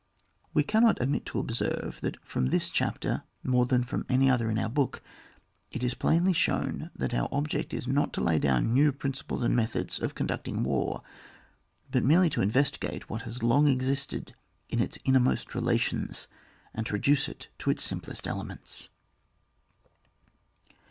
We 0.55 0.63
cannot 0.63 0.99
omit 0.99 1.27
to 1.27 1.37
observe, 1.37 1.99
that 2.01 2.17
from 2.25 2.47
this 2.47 2.71
chapter, 2.71 3.21
more 3.43 3.67
than 3.67 3.83
from 3.83 4.03
any 4.09 4.31
other 4.31 4.49
in 4.49 4.57
our 4.57 4.67
book, 4.67 5.03
it 5.69 5.83
is 5.83 5.93
plainly 5.93 6.33
shown 6.33 6.89
that 6.95 7.13
our 7.13 7.29
ob 7.31 7.49
ject 7.49 7.71
is 7.71 7.85
not 7.85 8.11
to 8.13 8.21
lay 8.23 8.39
down 8.39 8.73
new 8.73 8.91
principles 8.93 9.43
and 9.43 9.55
methods 9.55 9.99
of 10.01 10.15
conducting 10.15 10.63
war, 10.63 11.03
but 11.91 12.03
merely 12.03 12.31
to 12.31 12.41
investigate 12.41 13.11
what 13.11 13.21
has 13.29 13.43
long 13.43 13.67
existed 13.67 14.33
in 14.69 14.81
its 14.81 14.97
innermost 15.05 15.53
relations, 15.53 16.27
and 16.73 16.87
to 16.87 16.93
reduce 16.93 17.29
it 17.29 17.49
to 17.59 17.69
its 17.69 17.83
simplest 17.83 18.27
elements. 18.27 18.89